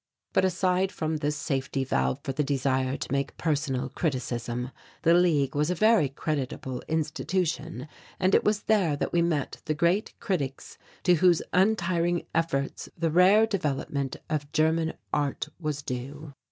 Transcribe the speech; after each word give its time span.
But 0.33 0.43
aside 0.43 0.91
from 0.91 1.17
this 1.17 1.35
safety 1.35 1.83
valve 1.83 2.21
for 2.23 2.31
the 2.33 2.43
desire 2.43 2.97
to 2.97 3.11
make 3.11 3.37
personal 3.37 3.87
criticism, 3.89 4.71
the 5.03 5.13
League 5.13 5.53
was 5.53 5.69
a 5.69 5.75
very 5.75 6.09
creditable 6.09 6.81
institution 6.87 7.87
and 8.19 8.33
it 8.33 8.43
was 8.43 8.63
there 8.63 8.95
that 8.95 9.13
we 9.13 9.21
met 9.21 9.61
the 9.65 9.75
great 9.75 10.15
critics 10.19 10.79
to 11.03 11.13
whose 11.17 11.43
untiring 11.53 12.25
efforts 12.33 12.89
the 12.97 13.11
rare 13.11 13.45
development 13.45 14.15
of 14.27 14.51
German 14.51 14.93
art 15.13 15.49
was 15.59 15.83
due. 15.83 16.33